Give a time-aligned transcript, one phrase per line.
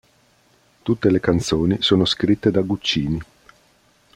[0.81, 3.21] Tutte le canzoni sono scritte da Guccini.